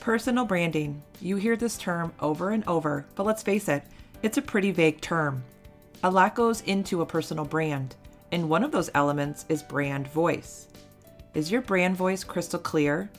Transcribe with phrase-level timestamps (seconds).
[0.00, 1.02] Personal branding.
[1.20, 3.82] You hear this term over and over, but let's face it,
[4.22, 5.44] it's a pretty vague term.
[6.02, 7.96] A lot goes into a personal brand,
[8.32, 10.68] and one of those elements is brand voice.
[11.34, 13.10] Is your brand voice crystal clear?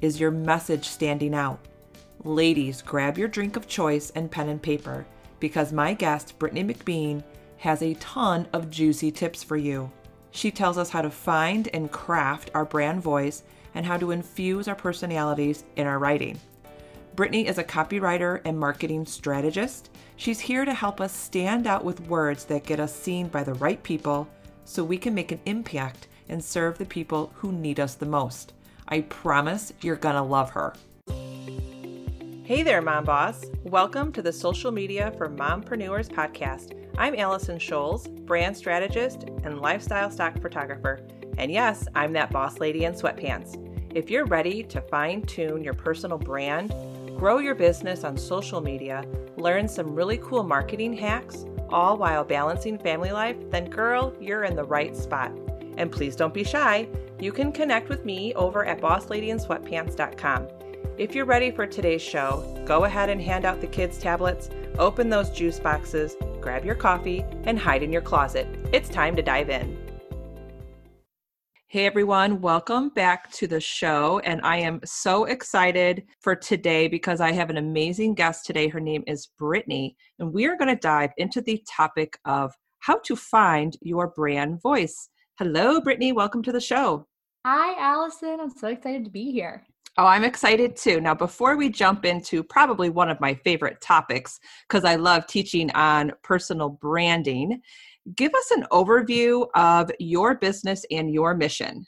[0.00, 1.60] Is your message standing out?
[2.24, 5.04] Ladies, grab your drink of choice and pen and paper
[5.40, 7.22] because my guest, Brittany McBean,
[7.58, 9.90] has a ton of juicy tips for you.
[10.30, 13.42] She tells us how to find and craft our brand voice
[13.74, 16.38] and how to infuse our personalities in our writing.
[17.16, 19.90] Brittany is a copywriter and marketing strategist.
[20.16, 23.54] She's here to help us stand out with words that get us seen by the
[23.54, 24.28] right people
[24.64, 28.52] so we can make an impact and serve the people who need us the most.
[28.88, 30.74] I promise you're gonna love her.
[32.44, 33.44] Hey there, Mom Boss.
[33.62, 36.76] Welcome to the Social Media for Mompreneurs podcast.
[36.98, 41.00] I'm Allison Scholes, brand strategist and lifestyle stock photographer.
[41.38, 43.56] And yes, I'm that boss lady in sweatpants.
[43.94, 46.72] If you're ready to fine tune your personal brand,
[47.18, 49.04] grow your business on social media,
[49.36, 54.56] learn some really cool marketing hacks, all while balancing family life, then girl, you're in
[54.56, 55.32] the right spot.
[55.76, 56.88] And please don't be shy.
[57.18, 60.48] You can connect with me over at bossladyinsweatpants.com.
[60.98, 65.08] If you're ready for today's show, go ahead and hand out the kids' tablets, open
[65.08, 68.46] those juice boxes, grab your coffee, and hide in your closet.
[68.72, 69.89] It's time to dive in.
[71.72, 74.18] Hey everyone, welcome back to the show.
[74.24, 78.66] And I am so excited for today because I have an amazing guest today.
[78.66, 82.98] Her name is Brittany, and we are going to dive into the topic of how
[83.04, 85.10] to find your brand voice.
[85.38, 86.10] Hello, Brittany.
[86.10, 87.06] Welcome to the show.
[87.46, 88.40] Hi, Allison.
[88.40, 89.64] I'm so excited to be here.
[89.96, 91.00] Oh, I'm excited too.
[91.00, 95.70] Now, before we jump into probably one of my favorite topics, because I love teaching
[95.72, 97.60] on personal branding,
[98.16, 101.86] give us an overview of your business and your mission.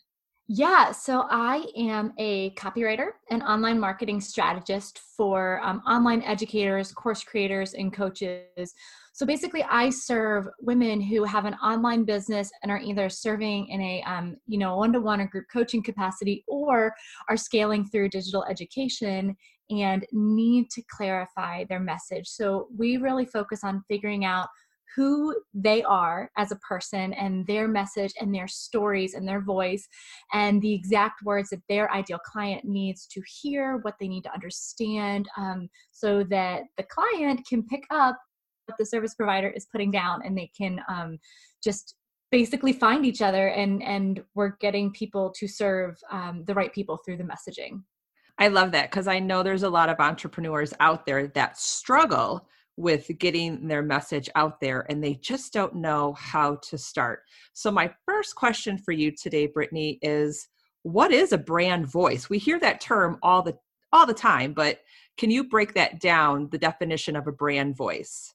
[0.49, 7.23] Yeah, so I am a copywriter and online marketing strategist for um, online educators, course
[7.23, 8.75] creators, and coaches.
[9.15, 13.81] So basically, I serve women who have an online business and are either serving in
[13.81, 16.93] a um, you know one-to-one or group coaching capacity, or
[17.31, 19.37] are scaling through digital education
[19.71, 22.27] and need to clarify their message.
[22.27, 24.49] So we really focus on figuring out
[24.97, 29.89] who they are as a person and their message and their stories and their voice
[30.33, 34.33] and the exact words that their ideal client needs to hear, what they need to
[34.33, 38.17] understand, um, so that the client can pick up
[38.67, 41.19] what the service provider is putting down and they can um,
[41.63, 41.95] just
[42.31, 46.99] basically find each other and and we're getting people to serve um, the right people
[47.05, 47.83] through the messaging.
[48.39, 52.49] I love that because i know there's a lot of entrepreneurs out there that struggle
[52.77, 57.21] with getting their message out there and they just don't know how to start.
[57.53, 60.49] So, my first question for you today, Brittany, is
[60.83, 62.29] what is a brand voice?
[62.29, 63.57] We hear that term all the
[63.93, 64.81] all the time, but
[65.19, 68.33] can you break that down, the definition of a brand voice?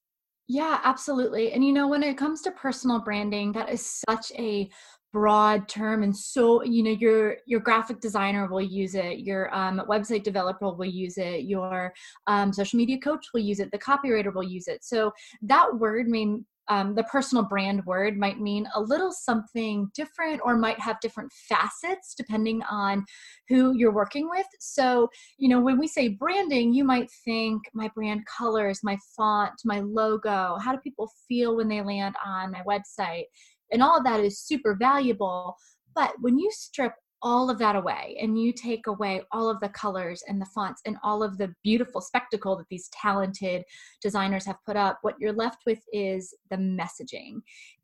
[0.47, 1.52] Yeah, absolutely.
[1.52, 4.70] And you know, when it comes to personal branding, that is such a
[5.13, 9.81] broad term and so you know your your graphic designer will use it your um,
[9.90, 11.94] website developer will use it your
[12.28, 16.07] um, social media coach will use it the copywriter will use it so that word
[16.07, 21.00] mean um, the personal brand word might mean a little something different or might have
[21.00, 23.06] different facets depending on
[23.47, 24.46] who you're working with.
[24.59, 29.53] So, you know, when we say branding, you might think my brand colors, my font,
[29.63, 33.25] my logo, how do people feel when they land on my website?
[33.72, 35.55] And all of that is super valuable
[35.95, 39.69] but when you strip all of that away and you take away all of the
[39.69, 43.63] colors and the fonts and all of the beautiful spectacle that these talented
[44.01, 47.39] designers have put up what you're left with is the messaging.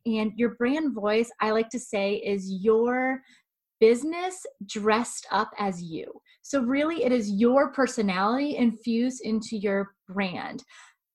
[0.06, 3.22] And your brand voice i like to say is your
[3.80, 6.06] business dressed up as you.
[6.42, 10.64] So really it is your personality infused into your brand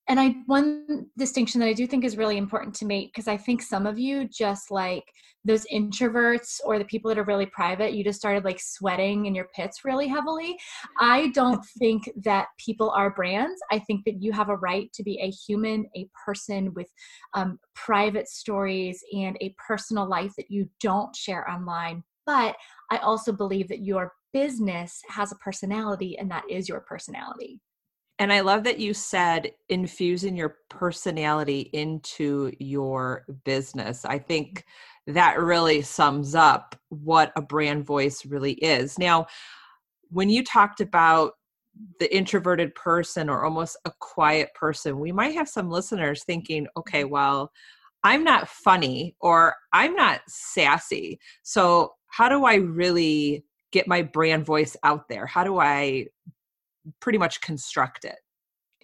[0.08, 3.36] and I one distinction that I do think is really important to make because I
[3.36, 5.04] think some of you just like
[5.44, 9.34] those introverts or the people that are really private, you just started like sweating in
[9.34, 10.56] your pits really heavily.
[10.98, 13.60] I don't think that people are brands.
[13.70, 16.88] I think that you have a right to be a human, a person with
[17.34, 22.02] um, private stories and a personal life that you don't share online.
[22.24, 22.56] But
[22.90, 27.60] I also believe that your business has a personality and that is your personality.
[28.18, 34.04] And I love that you said infusing your personality into your business.
[34.04, 34.64] I think
[35.06, 38.98] that really sums up what a brand voice really is.
[38.98, 39.26] Now,
[40.10, 41.32] when you talked about
[42.00, 47.02] the introverted person or almost a quiet person, we might have some listeners thinking, okay,
[47.02, 47.12] mm-hmm.
[47.12, 47.52] well,
[48.04, 51.18] I'm not funny or I'm not sassy.
[51.42, 55.26] So, how do I really get my brand voice out there?
[55.26, 56.06] How do I
[57.00, 58.16] pretty much construct it?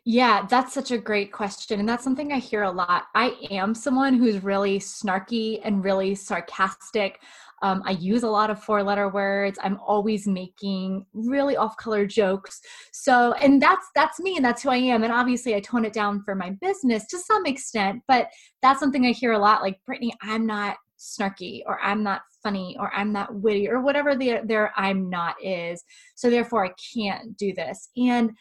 [0.07, 1.81] Yeah, that's such a great question.
[1.81, 3.05] And that's something I hear a lot.
[3.15, 7.21] I am someone who's really snarky and really sarcastic.
[7.63, 9.59] Um, I use a lot of four letter words.
[9.63, 12.61] I'm always making really off color jokes.
[12.93, 15.05] So, and that's that's me and that's who I am.
[15.05, 18.29] And obviously I tone it down for my business to some extent, but
[18.61, 22.77] that's something I hear a lot like Brittany, I'm not snarky or I'm not funny
[22.79, 25.83] or I'm not witty or whatever the their I'm not is.
[26.15, 27.91] So therefore I can't do this.
[27.97, 28.33] And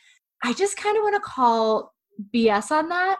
[0.44, 1.94] I just kind of want to call
[2.33, 3.18] BS on that.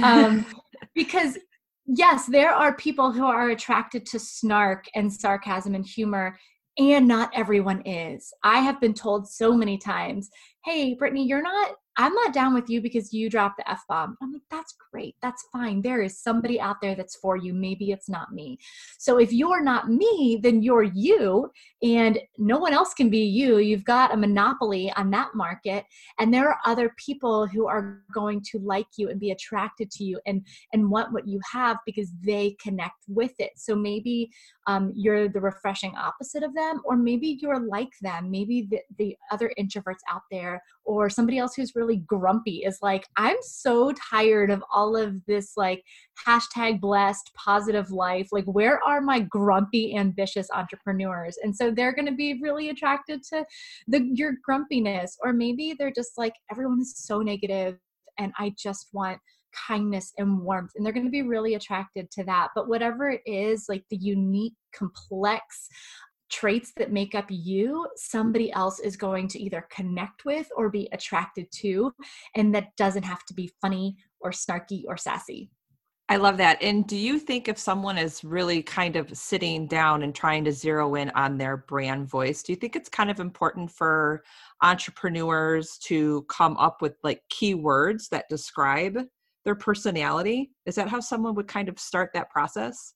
[0.02, 0.46] um,
[0.94, 1.38] because
[1.86, 6.38] yes, there are people who are attracted to snark and sarcasm and humor,
[6.78, 8.32] and not everyone is.
[8.42, 10.30] I have been told so many times,
[10.64, 14.16] hey, Brittany, you're not I'm not down with you because you dropped the F bomb.
[14.20, 15.14] I'm like, that's great.
[15.22, 15.80] That's fine.
[15.80, 17.54] There is somebody out there that's for you.
[17.54, 18.58] Maybe it's not me.
[18.98, 21.50] So if you're not me, then you're you,
[21.82, 23.58] and no one else can be you.
[23.58, 25.84] You've got a monopoly on that market,
[26.18, 30.04] and there are other people who are going to like you and be attracted to
[30.04, 33.52] you and and want what you have because they connect with it.
[33.56, 34.30] So maybe
[34.66, 38.30] um, you're the refreshing opposite of them, or maybe you're like them.
[38.30, 43.06] Maybe the, the other introverts out there, or somebody else who's really grumpy is like,
[43.16, 45.82] I'm so tired of all of this like
[46.26, 48.28] hashtag blessed positive life.
[48.32, 51.38] Like, where are my grumpy, ambitious entrepreneurs?
[51.42, 53.44] And so they're going to be really attracted to
[53.86, 57.78] the your grumpiness, or maybe they're just like, everyone is so negative,
[58.18, 59.18] and I just want
[59.68, 63.20] kindness and warmth and they're going to be really attracted to that but whatever it
[63.24, 65.68] is like the unique complex
[66.34, 70.88] traits that make up you somebody else is going to either connect with or be
[70.90, 71.92] attracted to
[72.34, 75.48] and that doesn't have to be funny or snarky or sassy
[76.10, 76.62] I love that.
[76.62, 80.52] And do you think if someone is really kind of sitting down and trying to
[80.52, 84.22] zero in on their brand voice, do you think it's kind of important for
[84.62, 88.98] entrepreneurs to come up with like keywords that describe
[89.46, 90.50] their personality?
[90.66, 92.92] Is that how someone would kind of start that process?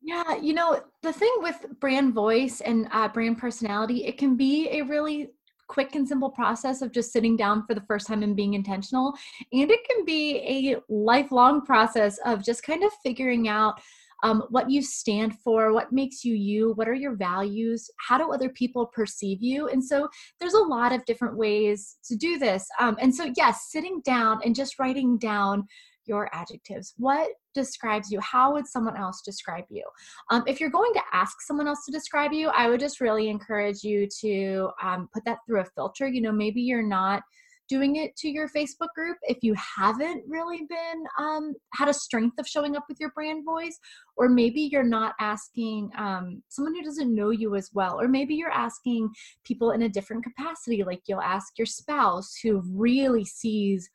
[0.00, 4.68] Yeah, you know, the thing with brand voice and uh, brand personality, it can be
[4.70, 5.30] a really
[5.68, 9.12] quick and simple process of just sitting down for the first time and being intentional.
[9.52, 13.80] And it can be a lifelong process of just kind of figuring out
[14.24, 18.32] um, what you stand for, what makes you you, what are your values, how do
[18.32, 19.68] other people perceive you.
[19.68, 20.08] And so
[20.40, 22.66] there's a lot of different ways to do this.
[22.80, 25.66] Um, and so, yes, sitting down and just writing down
[26.08, 26.94] your adjectives.
[26.96, 28.20] What describes you?
[28.20, 29.84] How would someone else describe you?
[30.30, 33.28] Um, if you're going to ask someone else to describe you, I would just really
[33.28, 36.08] encourage you to um, put that through a filter.
[36.08, 37.22] You know, maybe you're not
[37.68, 42.38] doing it to your Facebook group if you haven't really been um, had a strength
[42.38, 43.78] of showing up with your brand voice,
[44.16, 48.34] or maybe you're not asking um, someone who doesn't know you as well, or maybe
[48.34, 49.10] you're asking
[49.44, 53.88] people in a different capacity, like you'll ask your spouse who really sees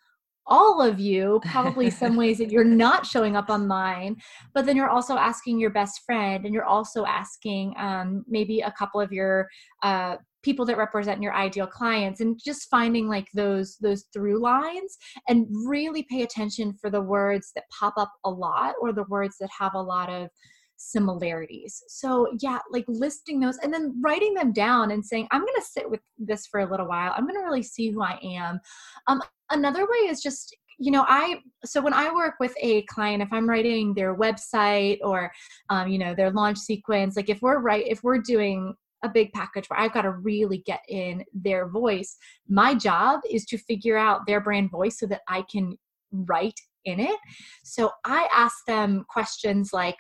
[0.48, 4.16] all of you probably some ways that you're not showing up online
[4.54, 8.72] but then you're also asking your best friend and you're also asking um, maybe a
[8.72, 9.48] couple of your
[9.84, 14.98] uh, people that represent your ideal clients and just finding like those those through lines
[15.28, 19.38] and really pay attention for the words that pop up a lot or the words
[19.39, 20.30] that have a lot of
[20.78, 25.56] similarities so yeah like listing those and then writing them down and saying i'm going
[25.56, 28.20] to sit with this for a little while i'm going to really see who i
[28.24, 28.60] am
[29.08, 29.22] um,
[29.52, 33.32] another way is just you know i so when i work with a client if
[33.32, 35.32] i'm writing their website or
[35.70, 39.32] um, you know their launch sequence like if we're right if we're doing a big
[39.34, 42.15] package where I've got to really get in their voice.
[42.48, 45.77] My job is to figure out their brand voice so that I can
[46.12, 47.18] write in it.
[47.63, 49.98] So I ask them questions like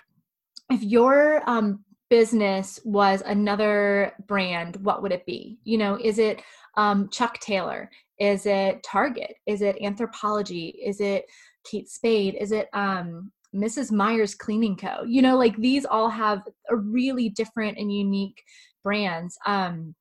[0.69, 5.59] if your um, business was another brand, what would it be?
[5.63, 6.41] You know, is it
[6.77, 7.89] um, Chuck Taylor?
[8.19, 9.33] Is it Target?
[9.47, 10.73] Is it Anthropologie?
[10.83, 11.25] Is it
[11.69, 12.35] Kate Spade?
[12.39, 13.91] Is it um, Mrs.
[13.91, 15.03] Meyer's Cleaning Co.
[15.03, 18.41] You know, like these all have a really different and unique
[18.83, 19.37] brands.
[19.45, 19.95] Um,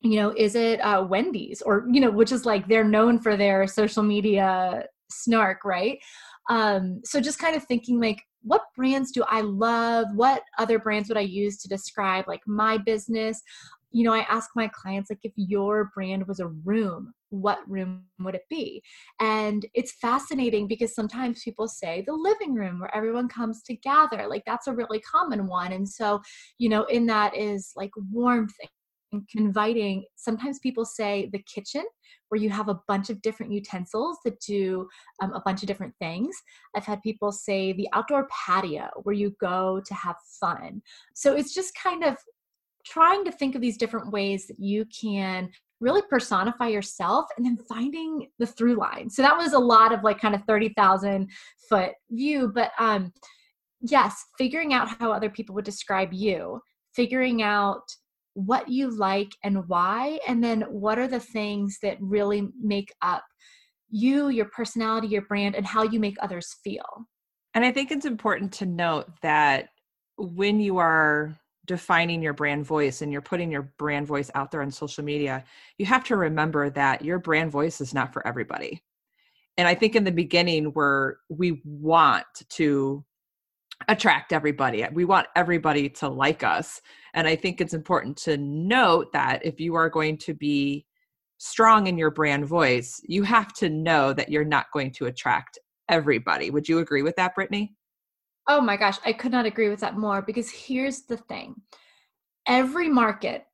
[0.00, 3.36] you know, is it uh, Wendy's or you know, which is like they're known for
[3.36, 5.98] their social media snark, right?
[6.48, 10.08] Um, so just kind of thinking like, what brands do I love?
[10.14, 13.42] What other brands would I use to describe like my business?
[13.90, 18.04] You know, I ask my clients like if your brand was a room, what room
[18.20, 18.82] would it be?
[19.20, 24.26] And it's fascinating because sometimes people say the living room where everyone comes to gather.
[24.28, 25.72] Like that's a really common one.
[25.72, 26.20] And so,
[26.58, 28.54] you know, in that is like warmth
[29.34, 30.04] inviting.
[30.16, 31.84] Sometimes people say the kitchen
[32.28, 34.88] where you have a bunch of different utensils that do
[35.22, 36.34] um, a bunch of different things.
[36.74, 40.82] I've had people say the outdoor patio where you go to have fun.
[41.14, 42.16] So it's just kind of
[42.84, 47.58] trying to think of these different ways that you can really personify yourself and then
[47.68, 49.10] finding the through line.
[49.10, 51.28] So that was a lot of like kind of 30,000
[51.68, 52.50] foot view.
[52.54, 53.12] But um,
[53.80, 56.60] yes, figuring out how other people would describe you,
[56.94, 57.82] figuring out
[58.36, 63.24] what you like and why, and then what are the things that really make up
[63.88, 67.06] you, your personality, your brand, and how you make others feel.
[67.54, 69.70] And I think it's important to note that
[70.18, 74.60] when you are defining your brand voice and you're putting your brand voice out there
[74.60, 75.42] on social media,
[75.78, 78.82] you have to remember that your brand voice is not for everybody.
[79.56, 83.02] And I think in the beginning, where we want to
[83.88, 86.80] attract everybody, we want everybody to like us.
[87.14, 90.86] And I think it's important to note that if you are going to be
[91.38, 95.58] strong in your brand voice, you have to know that you're not going to attract
[95.88, 96.50] everybody.
[96.50, 97.74] Would you agree with that, Brittany?
[98.48, 101.56] Oh my gosh, I could not agree with that more because here's the thing
[102.46, 103.44] every market,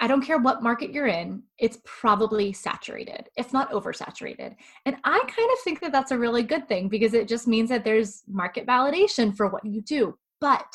[0.00, 4.54] I don't care what market you're in, it's probably saturated, if not oversaturated.
[4.84, 7.68] And I kind of think that that's a really good thing because it just means
[7.70, 10.16] that there's market validation for what you do.
[10.40, 10.66] But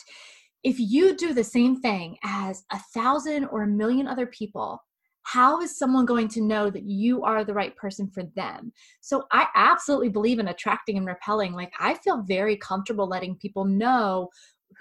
[0.63, 4.80] if you do the same thing as a thousand or a million other people,
[5.24, 8.72] how is someone going to know that you are the right person for them?
[9.01, 11.53] So I absolutely believe in attracting and repelling.
[11.53, 14.30] Like I feel very comfortable letting people know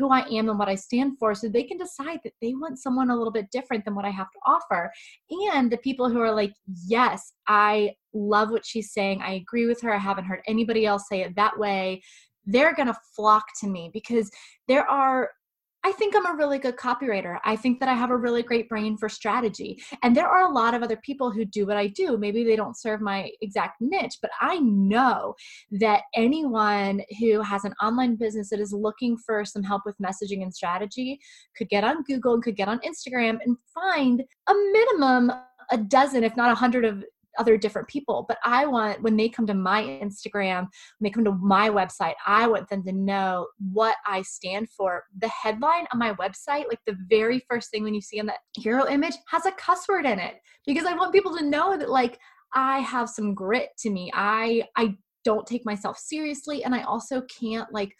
[0.00, 2.78] who I am and what I stand for so they can decide that they want
[2.78, 4.90] someone a little bit different than what I have to offer.
[5.52, 6.54] And the people who are like,
[6.86, 9.20] yes, I love what she's saying.
[9.20, 9.92] I agree with her.
[9.92, 12.02] I haven't heard anybody else say it that way.
[12.46, 14.30] They're going to flock to me because
[14.66, 15.30] there are
[15.82, 17.38] I think I'm a really good copywriter.
[17.44, 19.82] I think that I have a really great brain for strategy.
[20.02, 22.18] And there are a lot of other people who do what I do.
[22.18, 25.34] Maybe they don't serve my exact niche, but I know
[25.72, 30.42] that anyone who has an online business that is looking for some help with messaging
[30.42, 31.18] and strategy
[31.56, 35.32] could get on Google and could get on Instagram and find a minimum
[35.72, 37.04] a dozen, if not a hundred of
[37.38, 40.68] other different people but i want when they come to my instagram when
[41.02, 45.28] they come to my website i want them to know what i stand for the
[45.28, 48.86] headline on my website like the very first thing when you see on that hero
[48.88, 50.34] image has a cuss word in it
[50.66, 52.18] because i want people to know that like
[52.54, 54.94] i have some grit to me i i
[55.24, 57.94] don't take myself seriously and i also can't like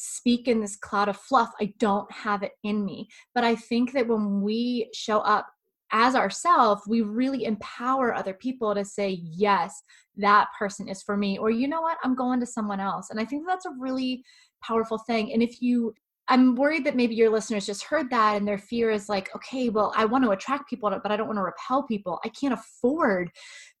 [0.00, 1.50] speak in this cloud of fluff.
[1.60, 3.08] I don't have it in me.
[3.34, 5.46] But I think that when we show up
[5.92, 9.82] as ourselves, we really empower other people to say, yes,
[10.16, 11.38] that person is for me.
[11.38, 13.10] Or, you know what, I'm going to someone else.
[13.10, 14.22] And I think that's a really
[14.62, 15.32] powerful thing.
[15.32, 15.94] And if you,
[16.28, 19.68] I'm worried that maybe your listeners just heard that and their fear is like, okay,
[19.68, 22.20] well, I want to attract people, but I don't want to repel people.
[22.24, 23.30] I can't afford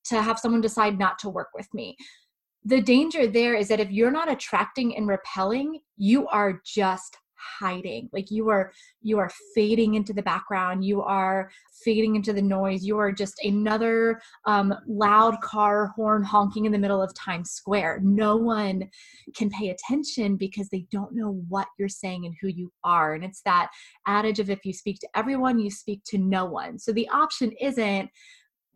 [0.04, 1.96] to have someone decide not to work with me.
[2.64, 7.16] The danger there is that if you're not attracting and repelling, you are just
[7.58, 8.08] hiding.
[8.12, 10.84] Like you are you are fading into the background.
[10.84, 11.50] You are
[11.84, 12.84] fading into the noise.
[12.84, 18.00] You are just another um, loud car horn honking in the middle of times square.
[18.02, 18.88] No one
[19.34, 23.14] can pay attention because they don't know what you're saying and who you are.
[23.14, 23.70] And it's that
[24.06, 26.78] adage of if you speak to everyone you speak to no one.
[26.78, 28.10] So the option isn't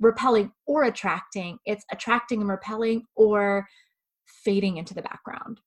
[0.01, 1.59] repelling or attracting.
[1.67, 3.67] It's attracting and repelling or
[4.45, 5.61] fading into the background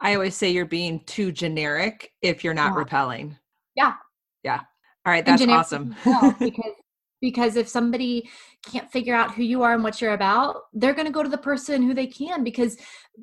[0.00, 2.78] I always say you're being too generic if you're not yeah.
[2.78, 3.36] repelling.
[3.74, 3.94] Yeah.
[4.44, 4.60] Yeah.
[5.04, 5.24] All right.
[5.24, 5.94] That's awesome.
[6.38, 6.72] because
[7.20, 8.28] because if somebody
[8.64, 11.28] can't figure out who you are and what you're about, they're going to go to
[11.28, 12.76] the person who they can because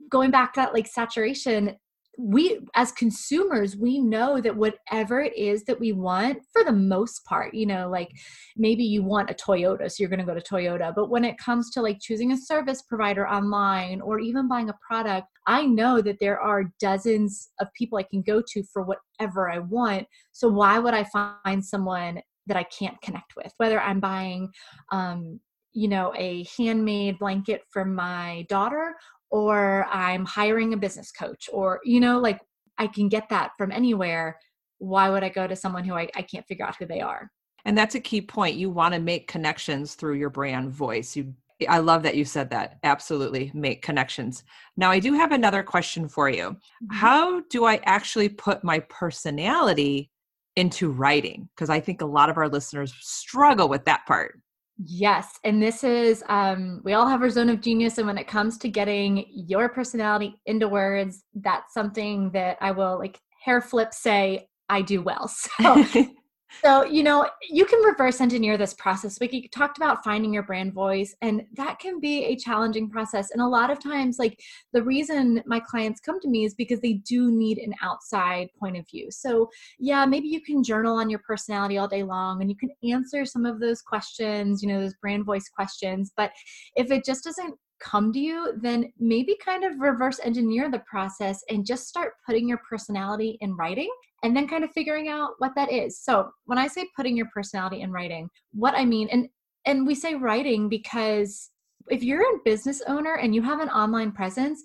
[0.10, 1.76] going back to that like saturation,
[2.18, 7.24] we as consumers we know that whatever it is that we want for the most
[7.26, 8.10] part you know like
[8.56, 11.38] maybe you want a toyota so you're going to go to toyota but when it
[11.38, 16.02] comes to like choosing a service provider online or even buying a product i know
[16.02, 20.48] that there are dozens of people i can go to for whatever i want so
[20.48, 23.52] why would i find someone that i can't connect with?
[23.58, 24.50] Whether i'm buying
[24.92, 25.40] um
[25.76, 28.96] you know a handmade blanket for my daughter
[29.32, 32.40] or I'm hiring a business coach, or, you know, like
[32.78, 34.40] I can get that from anywhere.
[34.78, 37.30] Why would I go to someone who I, I can't figure out who they are?
[37.66, 38.58] And that's a key point.
[38.58, 41.16] You want to make connections through your brand voice.
[41.16, 41.34] You
[41.70, 42.80] I love that you said that.
[42.84, 44.44] Absolutely make connections.
[44.76, 46.50] Now, I do have another question for you.
[46.50, 46.96] Mm-hmm.
[46.96, 50.12] How do I actually put my personality
[50.58, 51.48] into writing?
[51.56, 54.40] Because I think a lot of our listeners struggle with that part.
[54.78, 55.40] Yes.
[55.44, 57.98] And this is, um, we all have our zone of genius.
[57.98, 62.98] And when it comes to getting your personality into words, that's something that I will
[63.00, 65.32] like hair flip say I do well.
[65.62, 65.86] So
[66.64, 69.20] So, you know, you can reverse engineer this process.
[69.20, 73.32] We talked about finding your brand voice, and that can be a challenging process.
[73.32, 74.40] And a lot of times, like
[74.74, 78.78] the reason my clients come to me is because they do need an outside point
[78.78, 79.10] of view.
[79.12, 82.72] So, yeah, maybe you can journal on your personality all day long and you can
[82.92, 86.12] answer some of those questions, you know, those brand voice questions.
[86.16, 86.32] But
[86.76, 91.44] if it just doesn't come to you, then maybe kind of reverse engineer the process
[91.50, 93.90] and just start putting your personality in writing
[94.26, 96.00] and then kind of figuring out what that is.
[96.00, 99.30] So, when I say putting your personality in writing, what I mean and
[99.66, 101.50] and we say writing because
[101.90, 104.62] if you're a business owner and you have an online presence,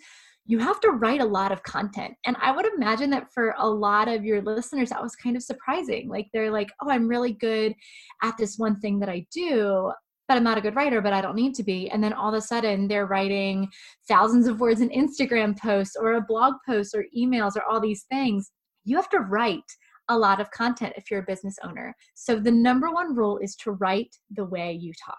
[0.47, 2.15] you have to write a lot of content.
[2.27, 5.43] And I would imagine that for a lot of your listeners, that was kind of
[5.43, 6.09] surprising.
[6.09, 7.75] Like they're like, oh, I'm really good
[8.23, 9.93] at this one thing that I do
[10.31, 11.91] but I'm not a good writer, but I don't need to be.
[11.91, 13.69] And then all of a sudden they're writing
[14.07, 18.05] thousands of words in Instagram posts or a blog post or emails or all these
[18.05, 18.53] things.
[18.85, 19.71] You have to write
[20.09, 21.95] a lot of content if you're a business owner.
[22.15, 25.19] So the number one rule is to write the way you talk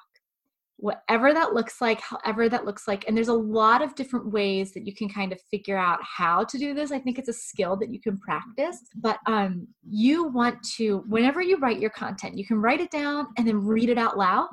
[0.81, 3.05] whatever that looks like, however that looks like.
[3.07, 6.43] And there's a lot of different ways that you can kind of figure out how
[6.43, 6.91] to do this.
[6.91, 11.39] I think it's a skill that you can practice, but um, you want to, whenever
[11.39, 14.49] you write your content, you can write it down and then read it out loud.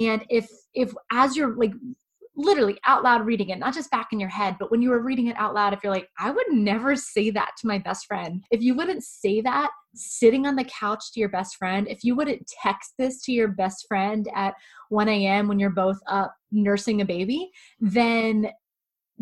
[0.00, 1.72] And if, if as you're like
[2.36, 5.02] literally out loud reading it, not just back in your head, but when you were
[5.02, 8.06] reading it out loud, if you're like, I would never say that to my best
[8.06, 12.02] friend, if you wouldn't say that sitting on the couch to your best friend, if
[12.02, 14.54] you wouldn't text this to your best friend at
[14.88, 15.48] 1 a.m.
[15.48, 18.50] when you're both up nursing a baby, then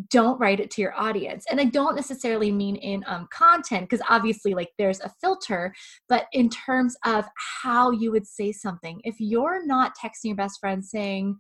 [0.09, 4.05] don't write it to your audience and i don't necessarily mean in um, content because
[4.09, 5.75] obviously like there's a filter
[6.09, 7.27] but in terms of
[7.63, 11.37] how you would say something if you're not texting your best friend saying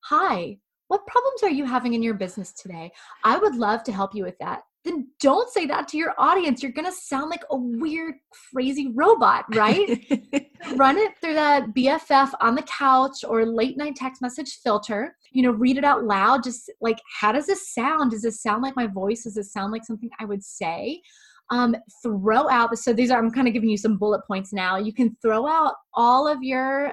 [0.00, 2.92] hi what problems are you having in your business today?
[3.24, 4.62] I would love to help you with that.
[4.84, 6.62] Then don't say that to your audience.
[6.62, 8.14] You're going to sound like a weird,
[8.52, 9.88] crazy robot, right?
[10.76, 15.16] Run it through that BFF on the couch or late night text message filter.
[15.32, 16.44] You know, read it out loud.
[16.44, 18.12] Just like, how does this sound?
[18.12, 19.24] Does this sound like my voice?
[19.24, 21.02] Does this sound like something I would say?
[21.50, 24.76] um, throw out so these are i'm kind of giving you some bullet points now
[24.76, 26.92] you can throw out all of your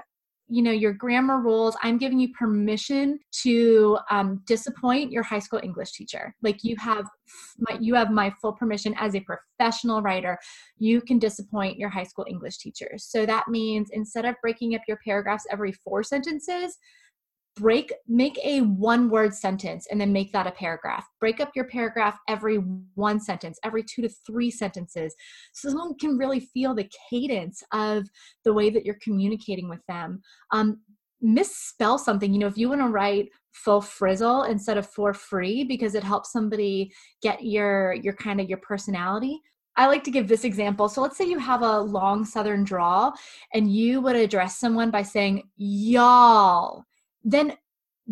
[0.50, 5.59] you know your grammar rules i'm giving you permission to um, disappoint your high school
[5.63, 6.35] english teacher.
[6.41, 7.05] Like you have
[7.59, 10.38] my, you have my full permission as a professional writer.
[10.77, 13.06] You can disappoint your high school english teachers.
[13.06, 16.77] So that means instead of breaking up your paragraphs every four sentences
[17.55, 21.07] break make a one word sentence and then make that a paragraph.
[21.19, 22.57] Break up your paragraph every
[22.95, 25.15] one sentence every two to three sentences
[25.53, 28.07] so someone can really feel the cadence of
[28.43, 30.21] the way that you're communicating with them.
[30.51, 30.79] Um,
[31.21, 35.63] misspell something you know if you want to write full frizzle instead of for free
[35.63, 39.39] because it helps somebody get your your kind of your personality.
[39.75, 40.87] I like to give this example.
[40.87, 43.13] So let's say you have a long southern drawl
[43.53, 46.83] and you would address someone by saying y'all
[47.23, 47.53] then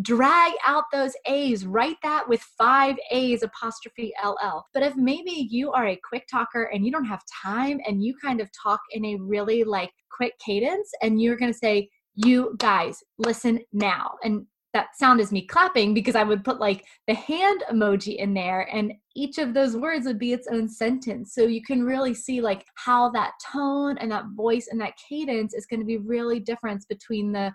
[0.01, 4.63] drag out those A's, write that with five A's apostrophe LL.
[4.73, 8.15] But if maybe you are a quick talker and you don't have time and you
[8.21, 12.55] kind of talk in a really like quick cadence and you're going to say, you
[12.57, 14.15] guys, listen now.
[14.23, 18.33] And that sound is me clapping because I would put like the hand emoji in
[18.33, 21.33] there and each of those words would be its own sentence.
[21.33, 25.53] So you can really see like how that tone and that voice and that cadence
[25.53, 27.51] is going to be really different between the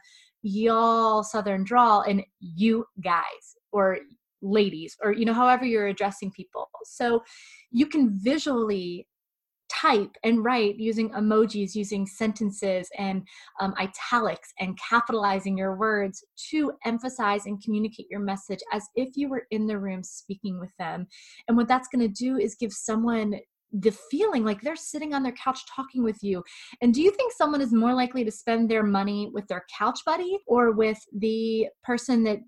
[0.46, 3.98] y'all southern drawl and you guys or
[4.42, 6.68] ladies or you know however you're addressing people.
[6.84, 7.22] So
[7.70, 9.06] you can visually
[9.68, 13.22] type and write using emojis using sentences and
[13.60, 19.28] um, italics and capitalizing your words to emphasize and communicate your message as if you
[19.28, 21.06] were in the room speaking with them.
[21.48, 23.34] And what that's going to do is give someone
[23.80, 26.42] the feeling like they're sitting on their couch talking with you.
[26.80, 30.00] And do you think someone is more likely to spend their money with their couch
[30.04, 32.38] buddy or with the person that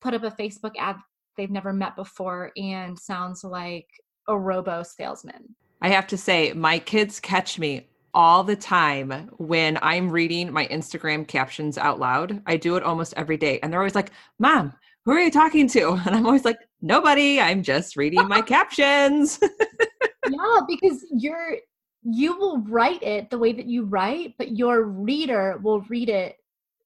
[0.00, 0.96] put up a Facebook ad
[1.36, 3.86] they've never met before and sounds like
[4.28, 5.54] a robo salesman?
[5.80, 10.66] I have to say, my kids catch me all the time when I'm reading my
[10.68, 12.42] Instagram captions out loud.
[12.46, 13.60] I do it almost every day.
[13.62, 14.72] And they're always like, Mom,
[15.08, 15.92] who are you talking to?
[16.06, 17.40] And I'm always like, Nobody.
[17.40, 19.40] I'm just reading my captions.
[20.30, 21.56] yeah, because you're
[22.02, 26.36] you will write it the way that you write, but your reader will read it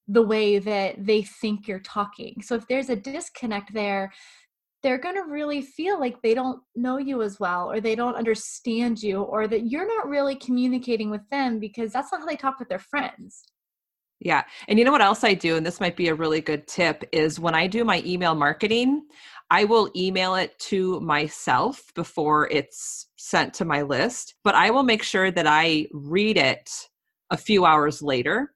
[0.07, 2.41] the way that they think you're talking.
[2.41, 4.11] So if there's a disconnect there,
[4.81, 8.15] they're going to really feel like they don't know you as well or they don't
[8.15, 12.35] understand you or that you're not really communicating with them because that's not how they
[12.35, 13.43] talk with their friends.
[14.23, 14.43] Yeah.
[14.69, 15.57] And you know what else I do?
[15.57, 19.03] And this might be a really good tip is when I do my email marketing,
[19.51, 24.83] I will email it to myself before it's sent to my list, but I will
[24.83, 26.71] make sure that I read it
[27.31, 28.53] a few hours later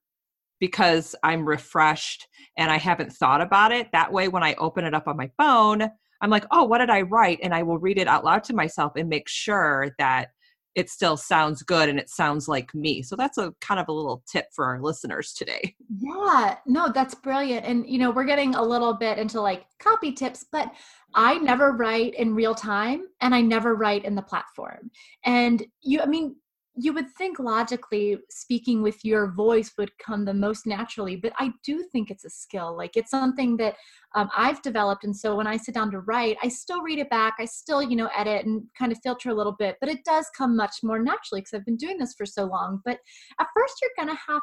[0.62, 2.28] because I'm refreshed
[2.58, 3.92] and I haven't thought about it.
[3.92, 5.90] That way, when I open it up on my phone,
[6.22, 7.40] I'm like, oh, what did I write?
[7.44, 10.30] And I will read it out loud to myself and make sure that
[10.78, 13.02] it still sounds good and it sounds like me.
[13.02, 15.76] So that's a kind of a little tip for our listeners today.
[16.00, 17.66] Yeah, no, that's brilliant.
[17.66, 20.72] And you know, we're getting a little bit into like copy tips, but
[21.16, 24.92] I never write in real time and I never write in the platform.
[25.26, 26.36] And you I mean,
[26.80, 31.52] you would think logically speaking with your voice would come the most naturally but i
[31.64, 33.76] do think it's a skill like it's something that
[34.16, 37.10] um, i've developed and so when i sit down to write i still read it
[37.10, 40.04] back i still you know edit and kind of filter a little bit but it
[40.06, 43.00] does come much more naturally because i've been doing this for so long but
[43.40, 44.42] at first you're going to have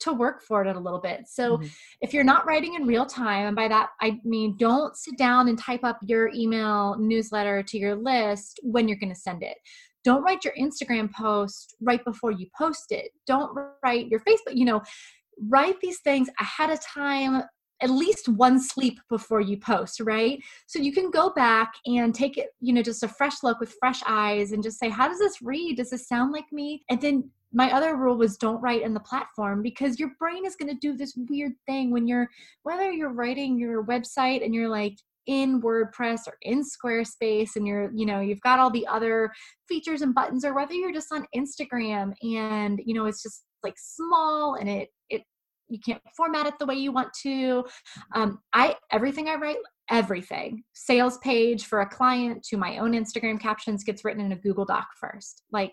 [0.00, 1.24] to work for it a little bit.
[1.28, 1.66] So mm-hmm.
[2.00, 5.48] if you're not writing in real time, and by that I mean don't sit down
[5.48, 9.58] and type up your email newsletter to your list when you're going to send it
[10.04, 13.10] don't write your instagram post right before you post it.
[13.26, 14.82] Don't write your facebook you know
[15.48, 17.42] write these things ahead of time
[17.82, 20.38] at least one sleep before you post right?
[20.66, 23.74] So you can go back and take it you know just a fresh look with
[23.80, 25.76] fresh eyes and just say how does this read?
[25.76, 26.82] Does this sound like me?
[26.90, 30.56] And then my other rule was don't write in the platform because your brain is
[30.56, 32.28] going to do this weird thing when you're
[32.62, 34.96] whether you're writing your website and you're like
[35.30, 39.30] in WordPress or in Squarespace and you're, you know, you've got all the other
[39.68, 43.76] features and buttons or whether you're just on Instagram and, you know, it's just like
[43.78, 45.22] small and it it
[45.70, 47.64] you can't format it the way you want to.
[48.14, 49.56] Um, I everything I write
[49.90, 54.36] everything sales page for a client to my own instagram captions gets written in a
[54.36, 55.42] google doc first.
[55.50, 55.72] Like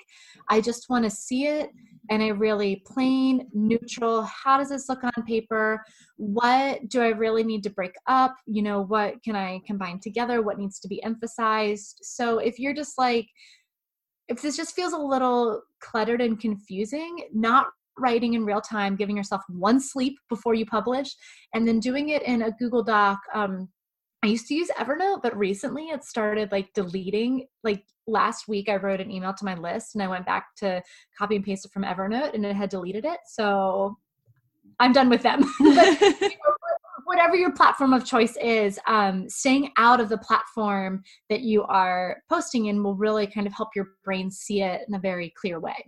[0.49, 1.69] i just want to see it
[2.09, 5.83] and a really plain neutral how does this look on paper?
[6.17, 8.35] What do i really need to break up?
[8.47, 10.41] You know what can i combine together?
[10.41, 11.99] What needs to be emphasized?
[12.01, 13.27] So if you're just like
[14.27, 19.17] if this just feels a little cluttered and confusing not writing in real time giving
[19.17, 21.15] yourself one sleep before you publish
[21.53, 23.67] and then doing it in a google doc um,
[24.23, 27.45] I used to use Evernote, but recently it started like deleting.
[27.63, 30.81] Like last week, I wrote an email to my list and I went back to
[31.17, 33.19] copy and paste it from Evernote and it had deleted it.
[33.27, 33.95] So
[34.79, 35.41] I'm done with them.
[35.59, 36.55] but, you know,
[37.05, 42.17] whatever your platform of choice is, um, staying out of the platform that you are
[42.27, 45.59] posting in will really kind of help your brain see it in a very clear
[45.59, 45.85] way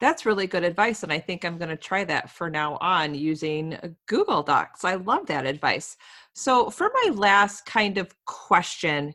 [0.00, 3.14] that's really good advice and i think i'm going to try that for now on
[3.14, 4.84] using uh, google docs.
[4.84, 5.96] I love that advice.
[6.34, 9.14] So for my last kind of question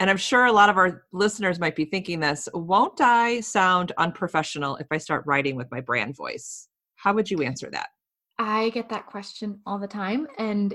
[0.00, 3.92] and i'm sure a lot of our listeners might be thinking this won't i sound
[3.98, 6.68] unprofessional if i start writing with my brand voice?
[6.96, 7.88] How would you answer that?
[8.38, 10.74] I get that question all the time and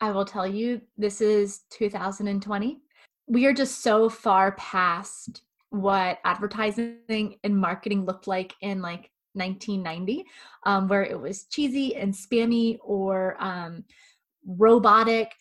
[0.00, 2.80] i will tell you this is 2020
[3.26, 5.42] we are just so far past
[5.74, 10.24] what advertising and marketing looked like in like 1990
[10.64, 13.84] um, where it was cheesy and spammy or um,
[14.46, 15.32] robotic.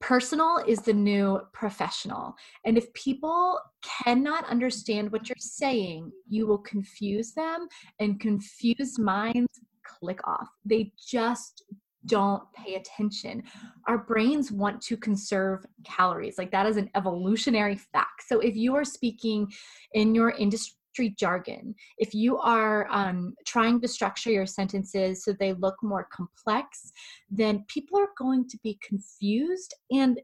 [0.00, 2.34] Personal is the new professional.
[2.64, 7.68] And if people cannot understand what you're saying you will confuse them
[8.00, 9.60] and confused minds.
[9.84, 10.48] Click off.
[10.64, 11.64] They just
[12.06, 13.42] don't pay attention.
[13.86, 16.38] Our brains want to conserve calories.
[16.38, 18.24] Like that is an evolutionary fact.
[18.26, 19.52] So if you are speaking
[19.92, 20.74] in your industry,
[21.18, 26.92] jargon, if you are um, trying to structure your sentences so they look more complex,
[27.30, 30.20] then people are going to be confused and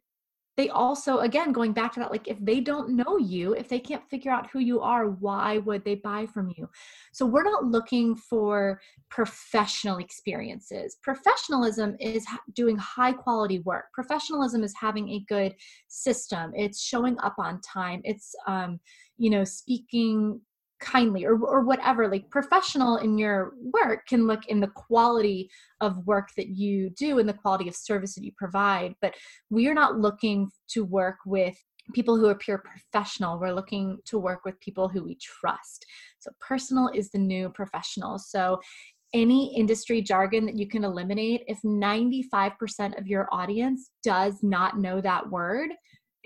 [0.59, 3.79] they also again going back to that like if they don't know you if they
[3.79, 6.69] can't figure out who you are why would they buy from you?
[7.13, 10.99] So we're not looking for professional experiences.
[11.01, 13.85] Professionalism is doing high quality work.
[13.95, 15.55] Professionalism is having a good
[15.87, 16.53] system.
[16.57, 18.01] It's showing up on time.
[18.03, 18.81] It's um
[19.17, 20.41] you know speaking
[20.81, 26.07] kindly or, or whatever like professional in your work can look in the quality of
[26.07, 29.15] work that you do and the quality of service that you provide but
[29.51, 31.57] we are not looking to work with
[31.95, 33.39] people who pure professional.
[33.39, 35.87] We're looking to work with people who we trust.
[36.19, 38.19] So personal is the new professional.
[38.19, 38.61] So
[39.15, 45.01] any industry jargon that you can eliminate if 95% of your audience does not know
[45.01, 45.71] that word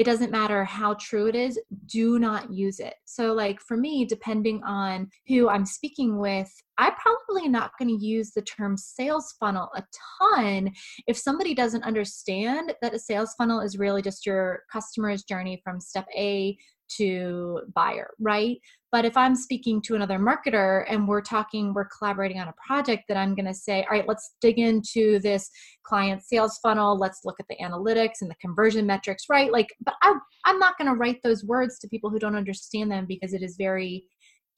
[0.03, 2.95] it doesn't matter how true it is, do not use it.
[3.05, 8.05] So, like for me, depending on who I'm speaking with, I'm probably not going to
[8.05, 9.85] use the term sales funnel a
[10.21, 10.73] ton
[11.07, 15.81] if somebody doesn't understand that a sales funnel is really just your customer's journey from
[15.81, 16.57] step A
[16.97, 18.59] to buyer, right?
[18.93, 23.05] But if I'm speaking to another marketer and we're talking, we're collaborating on a project,
[23.09, 25.51] that I'm going to say, all right, let's dig into this
[25.83, 26.99] client sales funnel.
[26.99, 29.51] Let's look at the analytics and the conversion metrics, right?
[29.51, 32.91] Like, but I, I'm not going to write those words to people who don't understand
[32.91, 34.05] them because it is very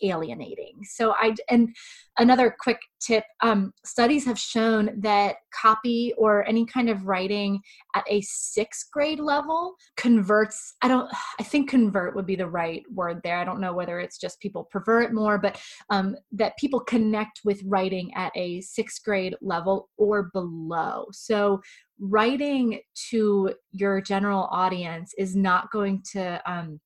[0.02, 0.80] alienating.
[0.84, 1.74] So I and
[2.18, 7.60] another quick tip: um, studies have shown that copy or any kind of writing
[7.94, 10.74] at a sixth grade level converts.
[10.82, 11.10] I don't.
[11.38, 13.38] I think convert would be the right word there.
[13.38, 17.40] I don't know whether it's just people prefer it more, but um, that people connect
[17.44, 21.06] with writing at a sixth grade level or below.
[21.12, 21.60] So
[22.00, 22.80] writing
[23.10, 26.80] to your general audience is not going to um,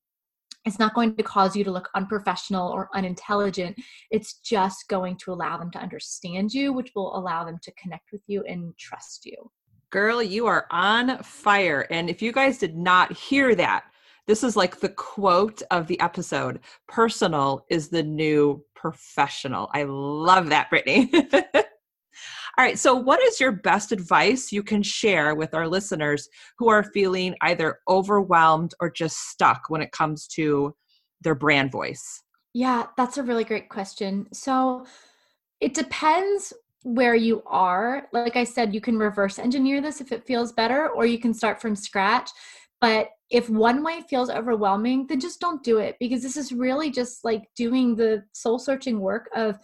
[0.69, 3.75] it's not going to cause you to look unprofessional or unintelligent.
[4.11, 8.11] It's just going to allow them to understand you, which will allow them to connect
[8.11, 9.51] with you and trust you.
[9.89, 11.87] Girl, you are on fire.
[11.89, 13.85] And if you guys did not hear that,
[14.27, 19.71] this is like the quote of the episode personal is the new professional.
[19.73, 21.11] I love that, Brittany.
[22.59, 22.77] All right.
[22.77, 27.33] So, what is your best advice you can share with our listeners who are feeling
[27.39, 30.75] either overwhelmed or just stuck when it comes to
[31.21, 32.21] their brand voice?
[32.53, 34.27] Yeah, that's a really great question.
[34.33, 34.85] So,
[35.61, 36.51] it depends
[36.83, 38.09] where you are.
[38.11, 41.33] Like I said, you can reverse engineer this if it feels better, or you can
[41.33, 42.29] start from scratch.
[42.81, 46.91] But if one way feels overwhelming, then just don't do it because this is really
[46.91, 49.57] just like doing the soul searching work of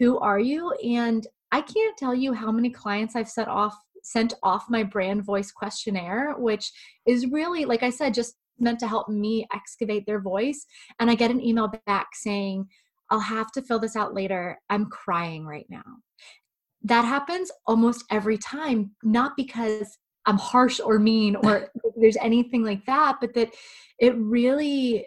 [0.00, 4.34] who are you and I can't tell you how many clients I've set off sent
[4.42, 6.72] off my brand voice questionnaire, which
[7.06, 10.66] is really, like I said, just meant to help me excavate their voice.
[10.98, 12.66] And I get an email back saying,
[13.10, 14.58] I'll have to fill this out later.
[14.68, 15.82] I'm crying right now.
[16.82, 22.84] That happens almost every time, not because I'm harsh or mean or there's anything like
[22.86, 23.50] that, but that
[23.98, 25.06] it really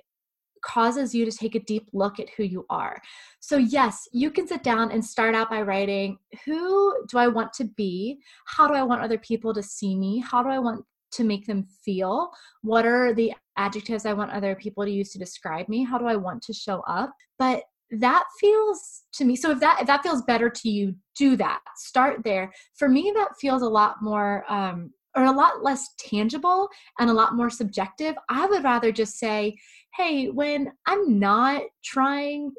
[0.63, 3.01] causes you to take a deep look at who you are.
[3.39, 7.53] So, yes, you can sit down and start out by writing who do I want
[7.53, 8.19] to be?
[8.45, 10.19] How do I want other people to see me?
[10.19, 12.31] How do I want to make them feel?
[12.61, 15.83] What are the adjectives I want other people to use to describe me?
[15.83, 17.13] How do I want to show up?
[17.37, 17.63] But
[17.99, 21.61] that feels to me so if that if that feels better to you do that
[21.75, 26.69] start there for me that feels a lot more um or a lot less tangible
[26.99, 28.15] and a lot more subjective.
[28.29, 29.55] I would rather just say,
[29.95, 32.51] hey, when I'm not trying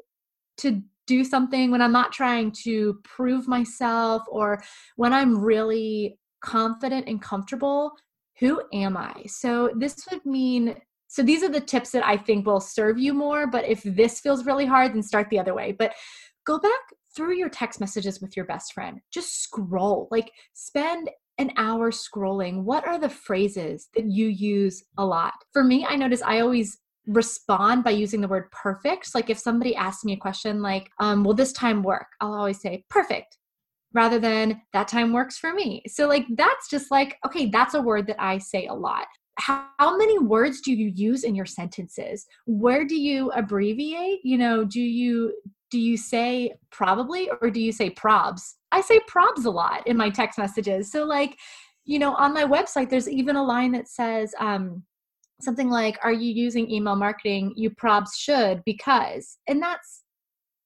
[0.57, 4.63] to do something, when I'm not trying to prove myself, or
[4.95, 7.91] when I'm really confident and comfortable,
[8.39, 9.23] who am I?
[9.27, 10.75] So this would mean
[11.07, 13.47] so these are the tips that I think will serve you more.
[13.47, 15.71] But if this feels really hard, then start the other way.
[15.71, 15.93] But
[16.45, 16.71] go back
[17.15, 18.99] through your text messages with your best friend.
[19.11, 25.05] Just scroll, like spend an hour scrolling, what are the phrases that you use a
[25.05, 25.33] lot?
[25.53, 29.13] For me, I notice I always respond by using the word perfect.
[29.13, 32.07] Like if somebody asks me a question like, um, will this time work?
[32.21, 33.37] I'll always say perfect
[33.93, 35.81] rather than that time works for me.
[35.87, 39.07] So like that's just like, okay, that's a word that I say a lot.
[39.37, 42.25] How, how many words do you use in your sentences?
[42.45, 44.19] Where do you abbreviate?
[44.23, 45.33] You know, do you
[45.75, 48.53] do you say probably or do you say probs?
[48.71, 50.89] I say probs a lot in my text messages.
[50.89, 51.37] So, like,
[51.83, 54.83] you know, on my website, there's even a line that says um,
[55.41, 57.51] something like, Are you using email marketing?
[57.57, 59.37] You probs should because.
[59.49, 60.03] And that's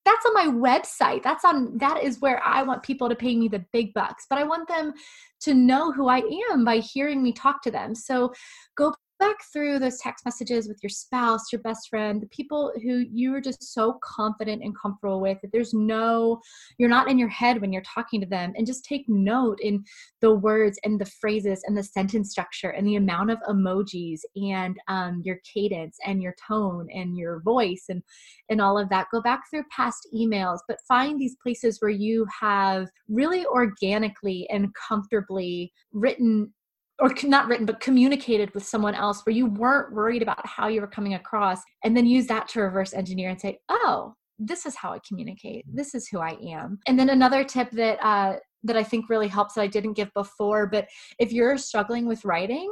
[0.06, 3.48] that's on my website that's on that is where i want people to pay me
[3.48, 4.92] the big bucks but i want them
[5.40, 6.20] to know who i
[6.52, 8.34] am by hearing me talk to them so
[8.76, 13.06] go back through those text messages with your spouse, your best friend, the people who
[13.12, 16.40] you are just so confident and comfortable with that there's no,
[16.78, 18.54] you're not in your head when you're talking to them.
[18.56, 19.84] And just take note in
[20.22, 24.78] the words and the phrases and the sentence structure and the amount of emojis and
[24.88, 28.02] um, your cadence and your tone and your voice and,
[28.50, 29.08] and all of that.
[29.12, 34.74] Go back through past emails, but find these places where you have really organically and
[34.88, 36.54] comfortably written
[37.00, 40.82] or not written but communicated with someone else where you weren't worried about how you
[40.82, 44.74] were coming across and then use that to reverse engineer and say oh this is
[44.74, 45.66] how i communicate.
[45.68, 46.80] This is who i am.
[46.88, 50.14] And then another tip that uh, that i think really helps that i didn't give
[50.14, 50.88] before but
[51.20, 52.72] if you're struggling with writing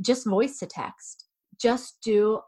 [0.00, 1.26] just voice to text.
[1.60, 2.40] Just do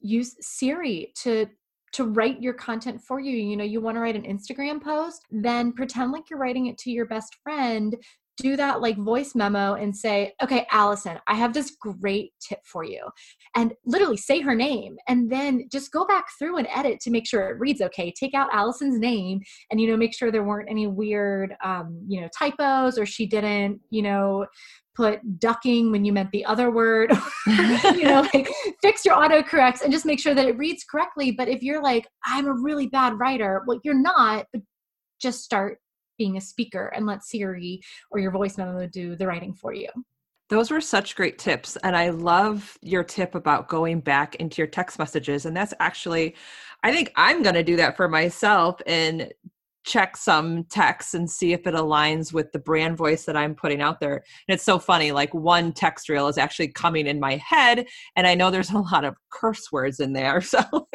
[0.00, 1.46] use siri to
[1.90, 3.34] to write your content for you.
[3.34, 6.76] You know, you want to write an Instagram post, then pretend like you're writing it
[6.78, 7.96] to your best friend
[8.38, 12.84] do that like voice memo and say, okay, Allison, I have this great tip for
[12.84, 13.06] you.
[13.54, 17.26] And literally say her name and then just go back through and edit to make
[17.26, 18.12] sure it reads okay.
[18.12, 22.20] Take out Allison's name and, you know, make sure there weren't any weird, um, you
[22.20, 24.46] know, typos or she didn't, you know,
[24.94, 27.12] put ducking when you meant the other word
[27.46, 28.48] you know like
[28.82, 32.04] fix your autocorrects and just make sure that it reads correctly but if you're like
[32.26, 34.60] i'm a really bad writer well you're not but
[35.20, 35.78] just start
[36.18, 39.88] being a speaker and let Siri or your voice memo do the writing for you.
[40.50, 41.76] Those were such great tips.
[41.82, 45.44] And I love your tip about going back into your text messages.
[45.44, 46.36] And that's actually,
[46.82, 49.30] I think I'm going to do that for myself and
[49.88, 53.80] check some text and see if it aligns with the brand voice that I'm putting
[53.80, 54.16] out there.
[54.16, 58.26] And it's so funny, like one text reel is actually coming in my head, and
[58.26, 60.42] I know there's a lot of curse words in there.
[60.48, 60.88] So,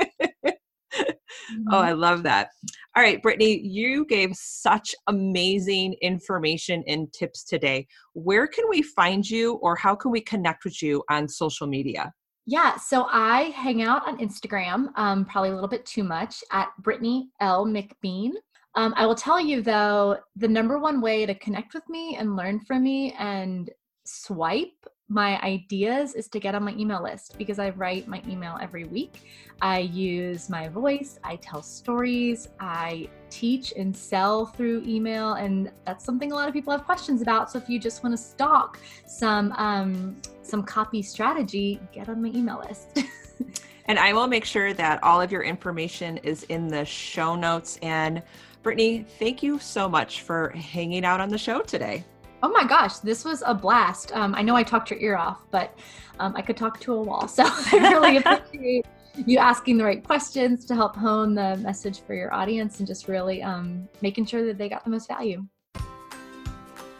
[1.72, 2.50] oh, I love that.
[2.96, 7.88] All right, Brittany, you gave such amazing information and tips today.
[8.14, 12.14] Where can we find you or how can we connect with you on social media?
[12.46, 16.70] Yeah, so I hang out on Instagram, um, probably a little bit too much, at
[16.80, 17.66] Brittany L.
[17.66, 18.32] McBean.
[18.76, 22.36] Um, I will tell you though, the number one way to connect with me and
[22.36, 23.70] learn from me and
[24.06, 24.72] swipe
[25.10, 28.86] my ideas is to get on my email list because I write my email every
[28.86, 29.20] week.
[29.62, 36.06] I use my voice, I tell stories, I teach and sell through email, and that's
[36.06, 37.52] something a lot of people have questions about.
[37.52, 42.30] So if you just want to stock some um, some copy strategy, get on my
[42.30, 43.00] email list.
[43.86, 47.78] and I will make sure that all of your information is in the show notes
[47.82, 48.24] and
[48.62, 52.06] Brittany, thank you so much for hanging out on the show today.
[52.44, 54.12] Oh my gosh, this was a blast.
[54.14, 55.74] Um, I know I talked your ear off, but
[56.20, 57.28] um, I could talk to a wall.
[57.34, 58.86] So I really appreciate
[59.26, 63.08] you asking the right questions to help hone the message for your audience and just
[63.08, 65.46] really um, making sure that they got the most value.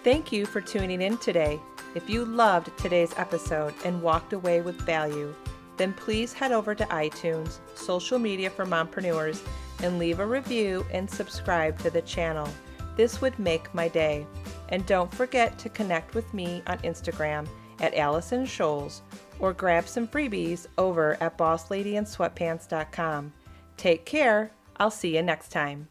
[0.06, 1.60] Thank you for tuning in today.
[1.94, 5.36] If you loved today's episode and walked away with value,
[5.76, 9.46] then please head over to iTunes, social media for mompreneurs,
[9.82, 12.48] and leave a review and subscribe to the channel.
[12.96, 14.26] This would make my day.
[14.70, 17.48] And don't forget to connect with me on Instagram
[17.80, 19.02] at Allison Scholes
[19.40, 23.34] or grab some freebies over at bossladyinsweatpants.com.
[23.78, 24.52] Take care.
[24.78, 25.88] I'll see you next time.